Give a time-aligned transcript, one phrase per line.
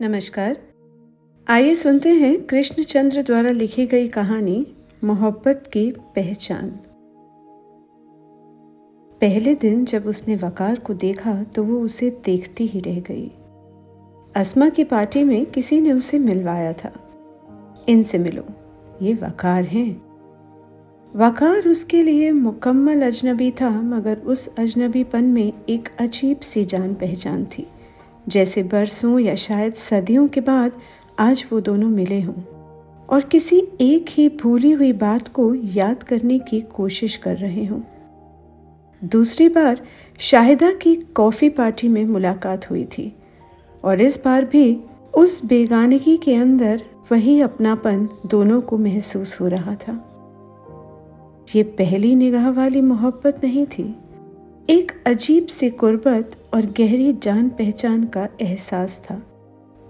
[0.00, 0.56] नमस्कार।
[1.46, 4.66] आइए सुनते हैं कृष्णचंद्र द्वारा लिखी गई कहानी
[5.04, 6.68] मोहब्बत की पहचान।
[9.20, 13.30] पहले दिन जब उसने वकार को देखा तो वो उसे देखती ही रह गई।
[14.36, 16.92] अस्मा की पार्टी में किसी ने उसे मिलवाया था।
[17.88, 18.44] इनसे मिलो,
[19.02, 20.02] ये वकार हैं।
[21.14, 27.44] वकार उसके लिए मुकम्मल अजनबी था, मगर उस अजनबीपन में एक अजीब सी जान पहचान
[27.46, 27.66] थी।
[28.28, 30.72] जैसे बरसों या शायद सदियों के बाद
[31.18, 32.34] आज वो दोनों मिले हों।
[33.06, 37.80] और किसी एक ही भूली हुई बात को याद करने की कोशिश कर रहे हों।
[39.04, 39.80] दूसरी बार
[40.18, 43.16] शाहिदा की कॉफ़ी पार्टी में मुलाकात हुई थी।
[43.84, 44.80] और इस बार भी
[45.16, 46.82] उस बेगानगी के अंदर
[47.12, 50.12] वही अपनापन दोनों को महसूस हो रहा था।
[51.54, 53.96] ये पहली निगाह वाली मोहब्बत नहीं थी।
[54.68, 59.20] एक अजीब सी कुर्बत और गहरी जान पहचान का एहसास था,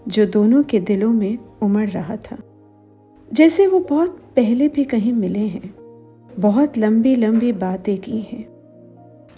[0.08, 2.36] जो दोनों के दिलों में उमड़ रहा था।
[3.28, 5.74] जैसे वो बहुत पहले भी कहीं मिले हैं,
[6.40, 8.44] बहुत लंबी लंबी बातें की हैं।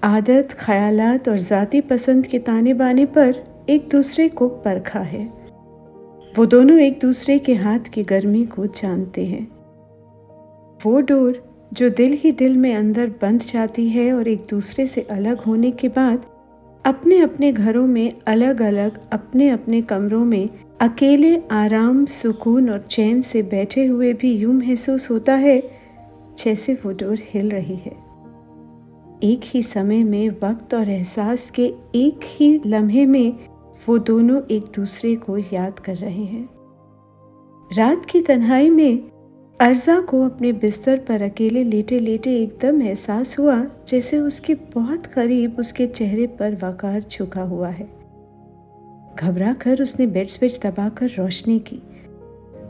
[0.04, 5.24] आदत, ख्यालात और ज़ाती पसंद के ताने बाने पर एक दूसरे को परखा है।
[6.34, 9.46] वो दोनों एक दूसरे के हाथ की गर्मी को जानते हैं।
[10.86, 15.00] वो डोर जो दिल ही दिल में अंदर बंध जाती है और एक दूसरे से
[15.00, 16.22] अलग होने के बाद
[16.84, 20.48] अपने अपने घरों में अलग अलग अपने अपने कमरों में
[20.80, 25.62] अकेले आराम, सुकून और चैन से बैठे हुए भी यूँ महसूस होता है
[26.44, 27.96] जैसे वो डोर हिल रही है।
[29.22, 33.36] एक ही समय में, वक्त और एहसास के एक ही लम्हे में
[33.88, 36.48] वो दोनों एक दूसरे को याद कर रहे हैं।
[37.72, 39.10] रात की तन्हाई में
[39.60, 45.56] अर्जा को अपने बिस्तर पर अकेले लेटे लेटे एकदम एहसास हुआ, जैसे उसके बहुत करीब
[45.58, 47.88] उसके चेहरे पर वकार झुका हुआ है।
[49.20, 51.82] घबरा कर उसने बेड स्विच दबाकर रोशनी की।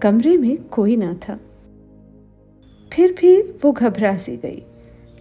[0.03, 1.41] कमरे में कोई ना था।
[2.93, 4.63] फिर भी वो घबरा सी गई।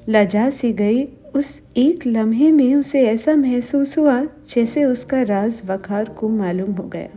[0.09, 6.05] लजा सी गई। उस एक लम्हे में उसे ऐसा महसूस हुआ, जैसे उसका राज वकार
[6.05, 7.09] को मालूम हो गया।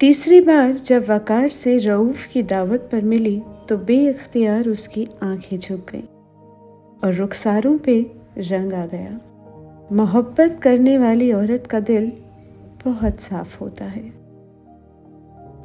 [0.00, 5.90] तीसरी बार जब वकार से रऊफ की दावत पर मिली तो बेख्तियार उसकी आँखें झुक
[5.90, 6.02] गईं
[7.04, 7.94] और रुखसारों पे
[8.38, 9.20] रंग आ गया।
[9.92, 12.12] मोहब्बत करने वाली औरत का दिल
[12.84, 14.02] बहुत साफ़ होता है।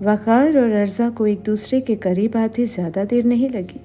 [0.03, 3.81] वकार और अर्जा को एक दूसरे के करीब आते ज़्यादा देर नहीं लगी।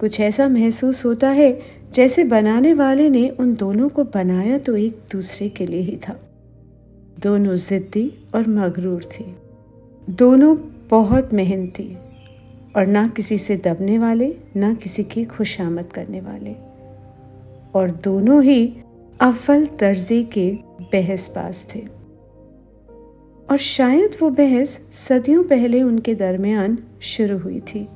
[0.00, 1.52] कुछ ऐसा महसूस होता है
[1.94, 6.20] जैसे बनाने वाले ने उन दोनों को बनाया तो एक दूसरे के लिए ही था।
[7.18, 9.34] दोनों जिद्दी और मगरूर थी।
[10.10, 10.56] दोनों
[10.90, 11.96] बहुत मेहनती
[12.76, 16.54] और ना किसी से दबने वाले, ना किसी की खुशामद करने वाले।
[17.74, 18.76] और दोनों ही
[19.20, 21.80] अव्वल दर्जे के बहसबाज थे।
[23.50, 27.88] और शायद वो बहस सदियों पहले उनके दरमियान शुरू हुई थी।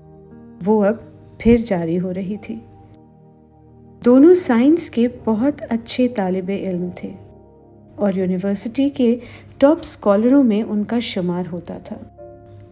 [0.63, 1.05] वो अब
[1.41, 2.63] फिर जारी हो रही थी।
[4.03, 7.27] दोनों साइंस के बहुत अच्छे तालब इल्म थे।
[7.99, 9.21] और यूनिवर्सिटी के
[9.61, 12.17] टॉप स्कॉलरों में उनका शुमार होता था।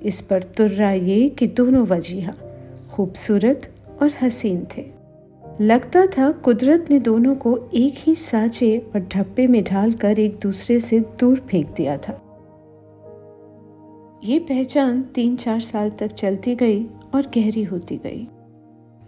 [0.03, 2.33] इस पर तुर्रा ये कि दोनों वजीहा
[2.93, 3.71] खूबसूरत
[4.03, 4.84] और हसीन थे।
[5.61, 10.81] लगता था कुदरत ने दोनों को एक ही साँचे और ढप्पे में ढालकर एक दूसरे
[10.81, 12.21] से दूर फेंक दिया था।
[14.25, 18.28] ये पहचान तीन चार साल तक चलती गई और गहरी होती गई।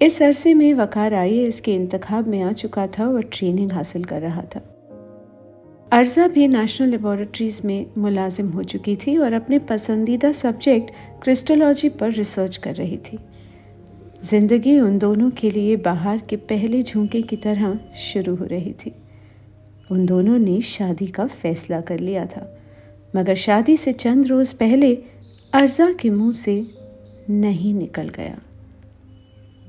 [0.03, 4.21] इस अरसे में वकार आई इसके इंतखाब में आ चुका था और ट्रेनिंग हासिल कर
[4.21, 4.76] रहा था।
[5.93, 10.91] अर्जा भी नेशनल लेबोरेटरीज में मुलाजिम हो चुकी थी और अपने पसंदीदा सब्जेक्ट
[11.23, 13.19] क्रिस्टोलॉजी पर रिसर्च कर रही थी।
[14.25, 18.93] ज़िंदगी उन दोनों के लिए बाहर के पहले झोंके की तरह शुरू हो रही थी।
[19.91, 22.47] उन दोनों ने शादी का फैसला कर लिया था।
[23.17, 24.95] मगर शादी से चंद रोज़ पहले
[25.53, 26.63] अर्जा के मुँह से
[27.31, 28.39] नहीं निकल गया।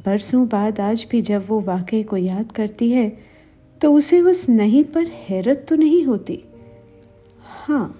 [0.06, 3.37] बरसों बाद आज भी जब वो वाकई को याद करती है
[3.82, 6.44] तो उसे उस नहीं पर हैरत तो नहीं होती?
[7.44, 8.00] हाँ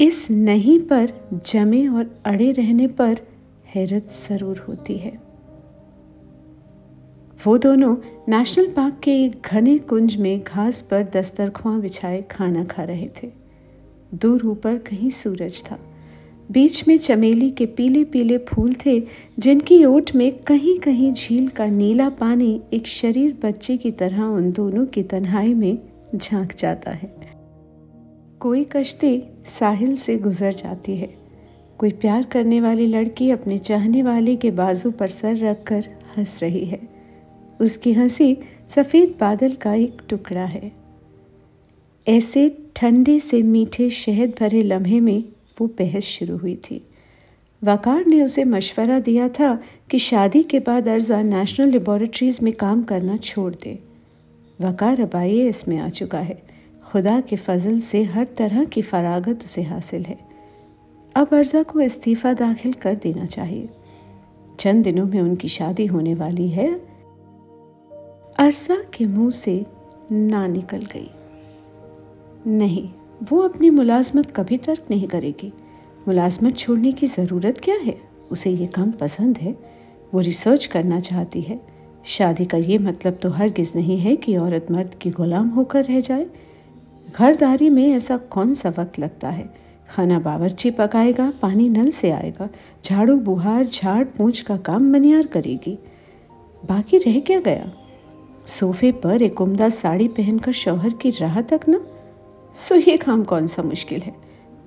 [0.00, 1.12] इस नहीं पर
[1.46, 3.20] जमे और अड़े रहने पर
[3.66, 5.12] हैरत ज़रूर होती है।
[7.46, 7.96] वो दोनों
[8.28, 13.30] नेशनल पार्क के एक घने कुंज में घास पर दस्तरख्वां बिछाए खाना खा रहे थे।
[14.14, 15.78] दूर ऊपर कहीं सूरज था।
[16.52, 19.02] बीच में चमेली के पीले पीले फूल थे,
[19.38, 24.52] जिनकी ओट में कहीं कहीं झील का नीला पानी एक शरीर बच्चे की तरह उन
[24.52, 25.78] दोनों की तन्हाई में
[26.14, 27.14] झाँक जाता है।
[28.40, 29.22] कोई कश्ती
[29.60, 31.14] साहिल से गुजर जाती है।
[31.78, 36.64] कोई प्यार करने वाली लड़की अपने चाहने वाले के बाजू पर सर रखकर हंस रही
[36.64, 36.80] है।
[37.60, 38.38] उसकी हँसी
[38.76, 40.72] सफ़ेद बादल का एक टुकड़ा है।
[42.08, 45.24] ऐसे ठंडे से मीठे शहद भरे लम्हे में
[45.60, 46.86] वो बहस शुरू हुई थी।
[47.64, 49.60] वकार ने उसे मशवरा दिया था
[49.90, 53.78] कि शादी के बाद अर्जा नेशनल लेबॉरेटरीज में काम करना छोड़ दे।
[54.60, 56.42] वकार अब आई इसमें आ चुका है।
[56.84, 60.18] खुदा के फजल से हर तरह की फरागत उसे हासिल है।
[61.14, 63.68] अब अर्जा को इस्तीफ़ा दाखिल कर देना चाहिए।
[64.58, 66.74] चंद दिनों में उनकी शादी होने वाली है।
[68.38, 69.66] अर्जा के मुँह से
[70.12, 71.10] ना निकल गई।
[72.46, 72.88] नहीं
[73.32, 75.52] वो अपनी मुलाजमत कभी तर्क नहीं करेगी।
[76.08, 78.00] मुलाजमत छोड़ने की ज़रूरत क्या है?
[78.30, 79.58] उसे ये काम पसंद है।
[80.14, 81.60] वो रिसर्च करना चाहती है।
[82.04, 86.00] शादी का ये मतलब तो हरगिज़ नहीं है कि औरत मर्द की गुलाम होकर रह
[86.00, 86.26] जाए।
[87.16, 89.54] घरदारी में ऐसा कौन सा वक्त लगता है?
[89.88, 92.48] खाना बावरची पकाएगा पानी नल से आएगा,
[92.84, 95.78] झाड़ू बुहार, झाड़ पूछ का काम मनियार करेगी।
[96.66, 97.72] बाकी रह क्या गया?
[98.46, 101.86] सोफे पर एक उमदा साड़ी पहनकर शौहर की राह तक ना?
[102.56, 104.14] सो ये काम कौन सा मुश्किल है?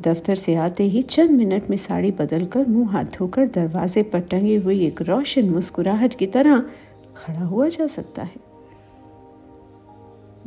[0.02, 4.56] दफ्तर से आते ही चंद मिनट में साड़ी बदलकर मुँह हाथ धोकर दरवाजे पर टंगी
[4.56, 6.60] हुई एक रोशन मुस्कुराहट की तरह
[7.18, 8.46] खड़ा हुआ जा सकता है।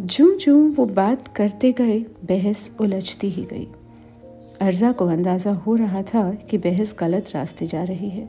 [0.01, 3.67] जूं जूं वो बात करते गए, बहस उलझती ही गई।
[4.61, 8.29] अर्जा को अंदाज़ा हो रहा था कि बहस गलत रास्ते जा रही है,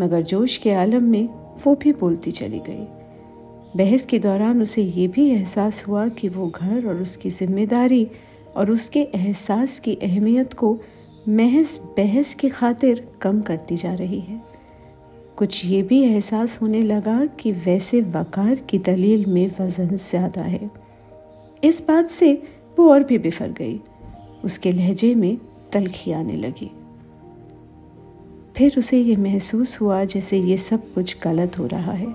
[0.00, 1.28] मगर जोश के आलम में
[1.66, 2.86] वो भी बोलती चली गई।
[3.76, 8.06] बहस के दौरान उसे ये भी एहसास हुआ कि वो घर और उसकी ज़िम्मेदारी
[8.56, 10.78] और उसके एहसास की अहमियत को
[11.28, 14.42] महज बहस की खातिर कम करती जा रही है।
[15.36, 20.70] कुछ ये भी एहसास होने लगा कि वैसे वकार की दलील में वज़न ज़्यादा है।
[21.62, 22.32] इस बात से
[22.78, 23.80] वो और भी बिफर गई।
[24.44, 25.36] उसके लहजे में
[25.72, 26.70] तलखी आने लगी।
[28.56, 32.14] फिर उसे ये महसूस हुआ जैसे ये सब कुछ गलत हो रहा है।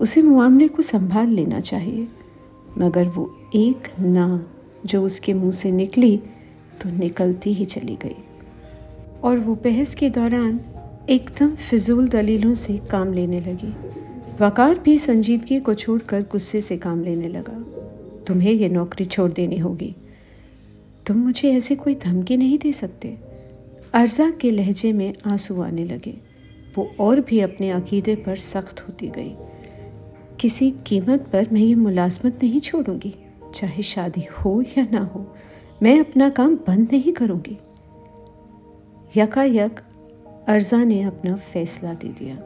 [0.00, 2.06] उसे मामले को संभाल लेना चाहिए,
[2.78, 3.24] मगर वो
[3.54, 4.26] एक ना
[4.86, 6.16] जो उसके मुँह से निकली
[6.82, 8.16] तो निकलती ही चली गई।
[9.24, 10.60] और वो बहस के दौरान
[11.10, 13.74] एकदम फिजूल दलीलों से काम लेने लगी।
[14.40, 17.64] वकार भी संजीदगी को छोड़कर गुस्से से काम लेने लगा।
[18.24, 19.94] तुम्हें यह नौकरी छोड़ देनी होगी।
[21.06, 23.16] तुम मुझे ऐसे कोई धमकी नहीं दे सकते।
[23.94, 26.14] अर्जा के लहजे में आँसू आने लगे।
[26.76, 29.34] वो और भी अपने अकीदे पर सख्त होती गई।
[30.40, 33.14] किसी कीमत पर मैं ये मुलाजमत नहीं छोड़ूँगी।
[33.56, 35.34] चाहे शादी हो या ना हो,
[35.82, 37.58] मैं अपना काम बंद नहीं करूँगी।
[39.16, 39.80] यकायक,
[40.48, 42.36] अर्जा ने अपना फैसला दे दिया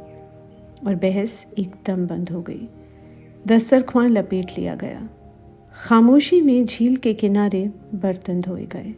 [0.86, 2.68] और बहस एकदम बंद हो गई।
[3.46, 5.08] दस्तरख्वां लपेट लिया गया।
[5.74, 8.94] खामोशी में झील के किनारे बर्तन धोए गए।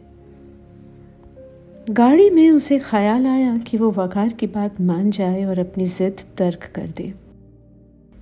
[1.89, 6.15] गाड़ी में उसे ख्याल आया कि वो वकार की बात मान जाए और अपनी जिद
[6.37, 7.22] तर्क कर दे।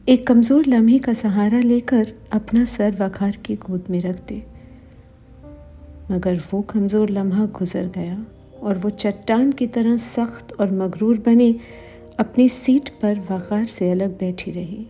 [0.08, 4.36] एक कमज़ोर लम्हे का सहारा लेकर अपना सर वखार की गोद में रख दे।
[6.12, 8.18] मगर वो कमज़ोर लम्हा गुजर गया
[8.62, 11.54] और वो चट्टान की तरह सख्त और मगरूर बने
[12.20, 14.86] अपनी सीट पर वकार से अलग बैठी रही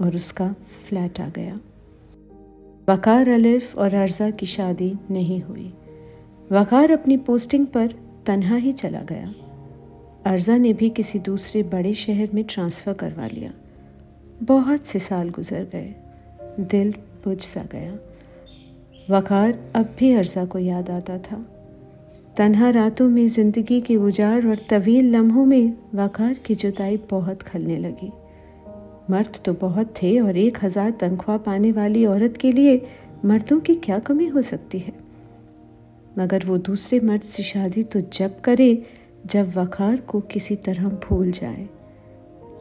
[0.00, 0.48] और उसका
[0.88, 1.58] फ्लैट आ गया।
[2.88, 5.72] वकार अलिफ और अर्जा की शादी नहीं हुई।
[6.52, 7.94] वकार अपनी पोस्टिंग पर
[8.26, 9.32] तन्हा ही चला गया।
[10.26, 13.52] अर्जा ने भी किसी दूसरे बड़े शहर में ट्रांसफ़र करवा लिया।
[14.42, 15.94] बहुत से साल गुजर गए।
[16.60, 16.94] दिल
[17.24, 17.98] बुझ सा गया।
[19.10, 21.46] वकार अब भी अर्जा को याद आता था।
[22.36, 27.76] तन्हा रातों में ज़िंदगी के उजाड़ और तवील लम्हों में वकार की जुताई बहुत खलने
[27.76, 28.12] लगी।
[29.10, 32.86] मर्द तो बहुत थे और एक हज़ार तनख्वाह पाने वाली औरत के लिए
[33.24, 34.92] मर्दों की क्या कमी हो सकती है?
[36.18, 38.86] मगर वो दूसरे मर्द से शादी तो जब करे,
[39.26, 41.68] जब वकार को किसी तरह भूल जाए।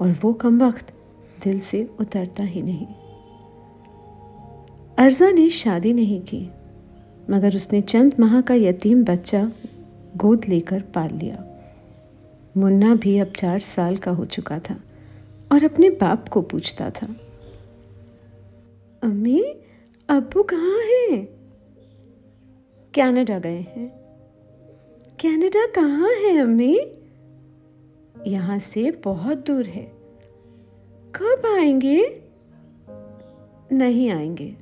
[0.01, 0.93] और वो कम वक्त
[1.45, 2.87] दिल से उतरता ही नहीं।
[4.97, 6.49] अर्जा ने शादी नहीं की,
[7.29, 9.51] मगर उसने चंद माह का यतीम बच्चा
[10.17, 11.43] गोद लेकर पाल लिया।
[12.57, 14.75] मुन्ना भी अब चार साल का हो चुका था
[15.51, 17.07] और अपने बाप को पूछता था,
[19.03, 19.41] अम्मी
[20.09, 21.25] अबू कहाँ हैं?
[22.93, 23.87] कनाडा गए हैं।
[25.21, 26.77] कनाडा कहाँ है, अम्मी?
[28.27, 29.94] यहाँ से बहुत दूर है।
[31.15, 32.21] कब आएँगे?
[33.71, 34.55] नहीं आएँगे।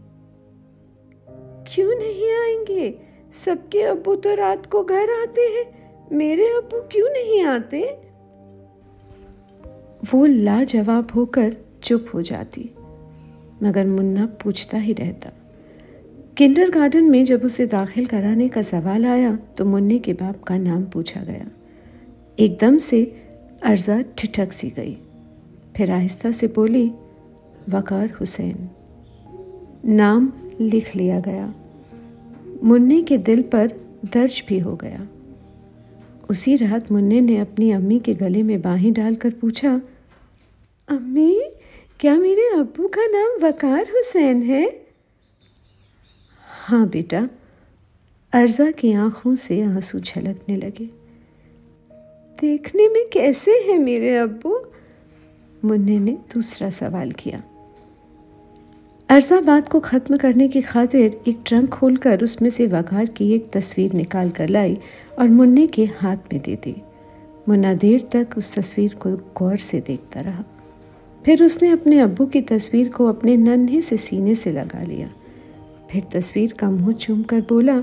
[1.68, 3.00] क्यों नहीं आएँगे?
[3.46, 5.66] सबके अबू तो रात को घर आते हैं।
[6.12, 7.82] मेरे अब्बू क्यों नहीं आते?
[10.14, 12.70] वो लाजवाब होकर चुप हो जाती,
[13.64, 15.30] मगर मुन्ना पूछता ही रहता।
[16.38, 20.58] किंडर गार्डन में जब उसे दाखिल कराने का सवाल आया तो मुन्ने के बाप का
[20.58, 21.48] नाम पूछा गया।
[22.40, 23.04] एकदम से
[23.64, 24.98] अर्जा ठिठक सी गई।
[25.78, 26.92] फिर आहिस्ता से बोली,
[27.70, 28.70] वकार हुसैन,
[29.86, 31.54] नाम लिख लिया गया।
[32.64, 33.68] मुन्ने के दिल पर
[34.06, 35.08] दर्ज भी हो गया।
[36.30, 39.82] उसी रात मुन्ने ने अपनी अम्मी के गले में बाहें डालकर पूछा,
[40.88, 41.44] अम्मी,
[42.00, 44.86] क्या मेरे अबू का नाम वकार हुसैन है?
[46.48, 47.30] हाँ बेटा।
[48.34, 50.86] अर्जा की आँखों से आँसू छलकने लगे।
[52.42, 54.73] देखने में कैसे हैं मेरे अब्बू?
[55.66, 57.42] मुन्ने ने दूसरा सवाल किया।
[59.10, 63.50] अर्जा बात को ख़त्म करने की खातिर एक ट्रंक खोलकर उसमें से वकार की एक
[63.54, 64.78] तस्वीर निकाल कर लाई
[65.20, 66.76] और मुन्ने के हाथ में दे दी।
[67.50, 70.44] मुन्ना देर तक उस तस्वीर को गौर से देखता रहा।
[71.26, 75.10] फिर उसने अपने अब्बू की तस्वीर को अपने नन्हे से सीने से लगा लिया।
[75.92, 77.76] फिर तस्वीर का मुँह चूम कर बोला,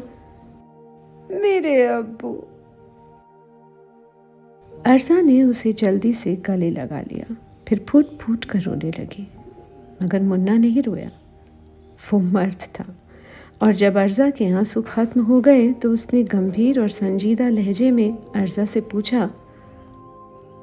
[1.32, 2.32] मेरे अब्बू।
[4.86, 7.36] अर्जा ने उसे जल्दी से गले लगा लिया।
[7.70, 9.28] फिर फूट फूट कर रोने लगी।
[10.02, 11.10] मगर मुन्ना नहीं रोया।
[12.12, 12.84] वो मर्द था।
[13.62, 18.12] और जब अर्जा के आँसू खत्म हो गए तो उसने गंभीर और संजीदा लहजे में
[18.36, 19.22] अर्जा से पूछा,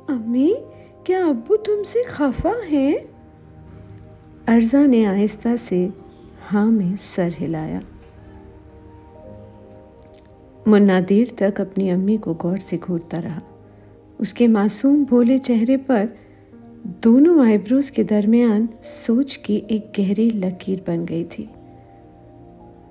[0.10, 0.56] अम्मी,
[1.06, 2.96] क्या अब्बू तुमसे खफा हैं?
[4.48, 5.94] अर्जा ने आहिस्ता से
[6.48, 7.82] हाँ में सर हिलाया।
[10.68, 13.42] मुन्ना देर तक अपनी अम्मी को गौर से घूरता रहा।
[14.20, 16.10] उसके मासूम भोले चेहरे पर
[16.88, 21.50] दोनों आईब्रोज के दरमियान सोच की एक गहरी लकीर बन गई थी।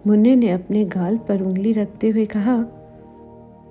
[0.07, 2.57] मुन्ने ने अपने गाल पर उंगली रखते हुए कहा,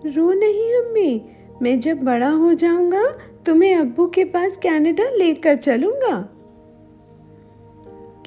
[0.06, 1.22] रो नहीं अम्मी,
[1.62, 3.04] मैं जब बड़ा हो जाऊँगा,
[3.46, 6.22] तुम्हें अब्बू के पास कनाडा लेकर चलूँगा।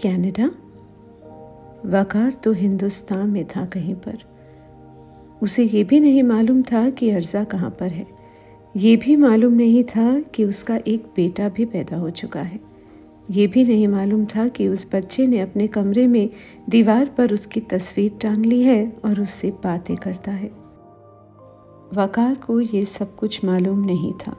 [0.03, 0.51] कनाडा?
[1.87, 4.19] वकार तो हिंदुस्तान में था कहीं पर।
[5.43, 8.18] उसे ये भी नहीं मालूम था कि अर्जा कहाँ पर है।
[8.77, 12.59] ये भी मालूम नहीं था कि उसका एक बेटा भी पैदा हो चुका है।
[13.31, 16.29] ये भी नहीं मालूम था कि उस बच्चे ने अपने कमरे में
[16.71, 20.51] दीवार पर उसकी तस्वीर टांग ली है और उससे बातें करता है।
[21.95, 24.37] वकार को ये सब कुछ मालूम नहीं था,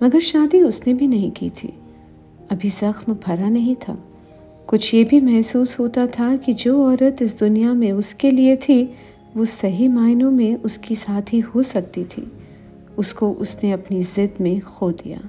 [0.00, 1.72] मगर शादी उसने भी नहीं की थी।
[2.50, 3.98] अभी जख्म भरा नहीं था।
[4.68, 8.84] कुछ ये भी महसूस होता था कि जो औरत इस दुनिया में उसके लिए थी,
[9.36, 12.30] वो सही मायनों में उसकी साथी हो सकती थी।
[13.02, 15.20] उसको उसने अपनी ज़िद में खो दिया।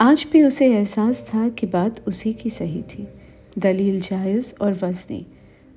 [0.00, 3.06] आज भी उसे एहसास था कि बात उसी की सही थी,
[3.58, 5.26] दलील जायज़ और वजनी।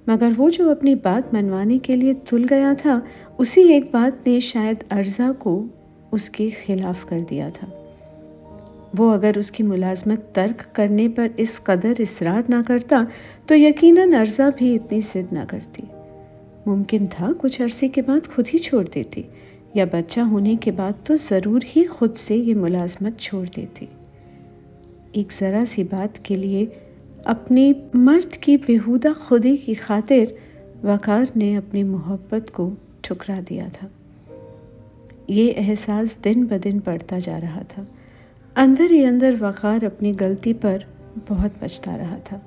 [0.07, 3.01] मगर वो जो अपनी बात मनवाने के लिए तुल गया था,
[3.39, 5.63] उसी एक बात ने शायद अर्जा को
[6.13, 7.71] उसके खिलाफ कर दिया था।
[8.95, 13.05] वो अगर उसकी मुलाजमत तर्क करने पर इस कदर इसरार ना करता
[13.47, 15.83] तो यकीनन अर्जा भी इतनी जिद ना करती।
[16.67, 19.25] मुमकिन था कुछ अरसे के बाद खुद ही छोड़ देती।
[19.77, 23.87] या बच्चा होने के बाद तो ज़रूर ही खुद से ये मुलाजमत छोड़ देती।
[25.15, 26.65] एक ज़रा सी बात के लिए
[27.27, 30.37] अपनी मर्द की बेहुदा खुदी की खातिर
[30.83, 32.71] वकार ने अपनी मोहब्बत को
[33.03, 33.89] ठुकरा दिया था।
[35.29, 37.87] ये एहसास दिन ब दिन बढ़ता जा रहा था।
[38.55, 40.85] अंदर ही अंदर वकार अपनी गलती पर
[41.29, 42.41] बहुत बचता रहा था।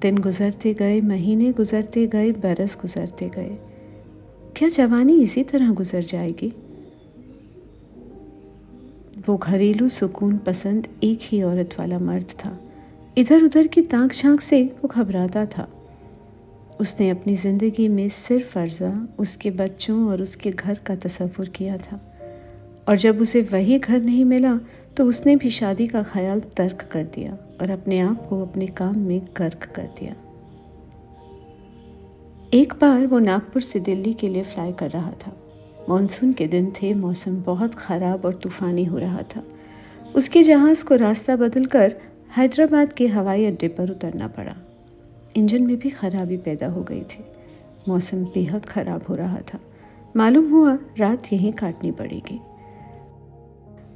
[0.00, 3.56] दिन गुजरते गए, महीने गुजरते गए, बरस गुजरते गए।
[4.56, 6.48] क्या जवानी इसी तरह गुजर जाएगी?
[9.28, 12.56] वो घरेलू सुकून पसंद एक ही औरत वाला मर्द था।
[13.18, 15.68] इधर उधर की ताक झाँक से वो घबराता था।
[16.80, 22.00] उसने अपनी ज़िंदगी में सिर्फ़ अर्जा, उसके बच्चों और उसके घर का तस्वुर किया था।
[22.88, 24.58] और जब उसे वही घर नहीं मिला
[24.96, 28.98] तो उसने भी शादी का ख्याल तर्क कर दिया और अपने आप को अपने काम
[28.98, 30.14] में गर्क कर दिया।
[32.56, 35.36] एक बार वो नागपुर से दिल्ली के लिए फ्लाई कर रहा था।
[35.88, 39.42] मानसून के दिन थे, मौसम बहुत ख़राब और तूफ़ानी हो रहा था।
[40.14, 41.96] उसके जहाज़ को रास्ता बदलकर
[42.36, 44.56] हैदराबाद के हवाई अड्डे पर उतरना पड़ा।
[45.36, 47.24] इंजन में भी खराबी पैदा हो गई थी।
[47.88, 49.58] मौसम बेहद ख़राब हो रहा था।
[50.16, 52.40] मालूम हुआ रात यहीं काटनी पड़ेगी।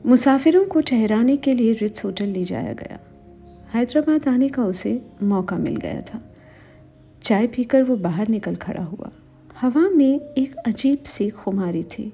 [0.07, 2.99] मुसाफिरों को ठहराने के लिए रिट्स होटल ले जाया गया।
[3.75, 6.30] हैदराबाद आने का उसे मौका मिल गया था।
[7.23, 9.11] चाय पीकर वो बाहर निकल खड़ा हुआ।
[9.61, 12.13] हवा में एक अजीब सी खुमारी थी।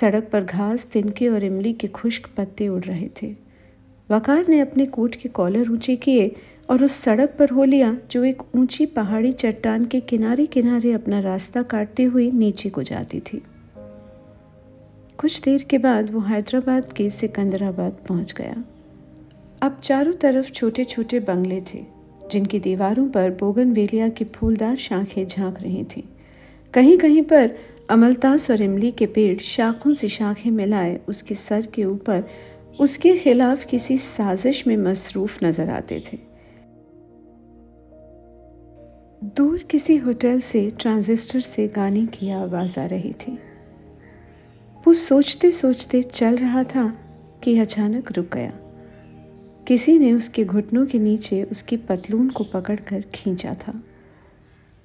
[0.00, 3.36] सड़क पर घास, तिनके और इमली के खुश्क पत्ते उड़ रहे थे।
[4.10, 6.36] वकार ने अपने कोट के कॉलर ऊँचे किए
[6.70, 11.20] और उस सड़क पर हो लिया, जो एक ऊँची पहाड़ी चट्टान के किनारे किनारे अपना
[11.20, 13.42] रास्ता काटते हुए नीचे को जाती थी।
[15.18, 18.64] कुछ देर के बाद वो हैदराबाद के सिकंदराबाद पहुँच गया।
[19.62, 21.91] अब चारों तरफ़ छोटे छोटे बंगले थे।
[22.32, 26.02] जिनकी दीवारों पर बोगनवेलिया की फूलदार शाखें झाँक रही थीं।
[26.74, 27.50] कहीं कहीं पर
[27.90, 32.24] अमलतास और इमली के पेड़ शाखों से शाखें मिलाए उसके सर के ऊपर
[32.80, 36.18] उसके खिलाफ किसी साजिश में मसरूफ नज़र आते थे।
[39.36, 43.38] दूर किसी होटल से ट्रांजिस्टर से गाने की आवाज़ आ रही थी।
[44.84, 46.92] वो सोचते सोचते चल रहा था
[47.44, 48.52] कि अचानक रुक गया।
[49.72, 53.82] किसी ने उसके घुटनों के नीचे उसकी पतलून को पकड़कर खींचा था।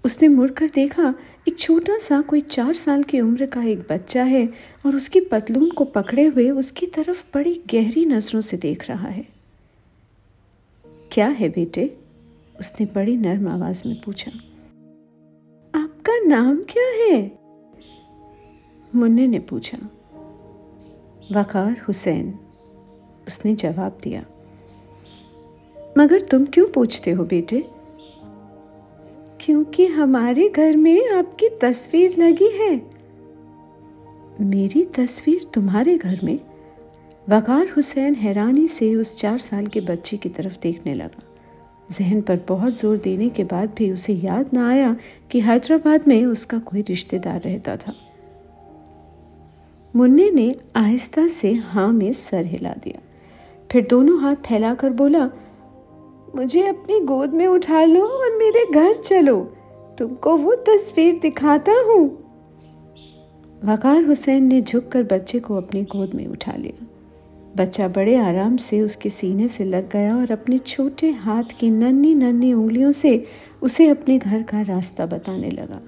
[0.05, 1.15] उसने मुड़कर देखा,
[1.47, 4.49] एक छोटा सा कोई चार साल की उम्र का एक बच्चा है
[4.85, 9.27] और उसकी पतलून को पकड़े हुए उसकी तरफ़ बड़ी गहरी नज़रों से देख रहा है।
[11.11, 11.97] क्या है बेटे?
[12.59, 14.31] उसने बड़ी नर्म आवाज़ में पूछा।
[15.75, 17.39] आपका नाम क्या है?
[18.95, 19.77] मुन्ने ने पूछा।
[21.31, 22.39] वकार हुसैन,
[23.27, 24.25] उसने जवाब दिया।
[25.97, 27.65] मगर तुम क्यों पूछते हो बेटे?
[29.41, 32.81] क्योंकि हमारे घर में आपकी तस्वीर लगी है।
[34.41, 36.39] मेरी तस्वीर तुम्हारे घर में?
[37.29, 41.23] वकार हुसैन हैरानी से उस चार साल के बच्चे की तरफ़ देखने लगा।
[41.91, 44.95] जहन पर बहुत ज़ोर देने के बाद भी उसे याद ना आया
[45.31, 47.93] कि हैदराबाद में उसका कोई रिश्तेदार रहता था।
[49.95, 53.01] मुन्ने ने आहिस्ता से हाँ में सर हिला दिया।
[53.71, 55.29] फिर दोनों हाथ फैलाकर बोला
[56.37, 59.35] मुझे अपनी गोद में उठा लो और मेरे घर चलो।
[59.97, 62.03] तुमको वो तस्वीर दिखाता हूँ।
[63.65, 66.85] वकार हुसैन ने झुककर बच्चे को अपनी गोद में उठा लिया।
[67.57, 72.13] बच्चा बड़े आराम से उसके सीने से लग गया और अपने छोटे हाथ की नन्ही
[72.15, 73.25] नन्ही उंगलियों से
[73.61, 75.81] उसे अपने घर का रास्ता बताने लगा।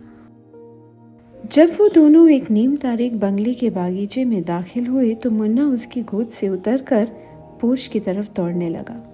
[1.51, 6.01] जब वो दोनों एक नीम तारीख बंगले के बागीचे में दाखिल हुए तो मुन्ना उसकी
[6.01, 7.05] गोद से उतरकर
[7.61, 9.05] पोर्च की तरफ़ दौड़ने लगा।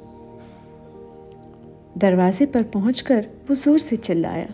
[1.96, 4.48] दरवाजे पर पहुंचकर वो ज़ोर से चिल्लाया,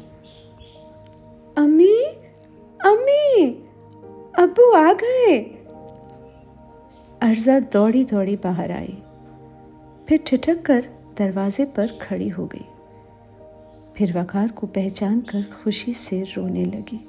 [1.58, 1.96] अम्मी
[2.80, 3.46] अम्मी
[4.36, 5.38] अबू आ गए.
[7.22, 8.98] अर्जा दौड़ी दौड़ी बाहर आई,
[10.10, 10.86] फिर ठिठक कर
[11.18, 12.66] दरवाजे पर खड़ी हो गई।
[13.98, 17.00] फिर वकार को पहचान कर खुशी से रोने लगी।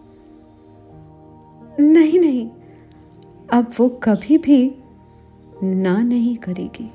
[1.81, 2.49] नहीं नहीं,
[3.49, 4.61] अब वो कभी भी
[5.65, 6.91] ना नहीं करेगी।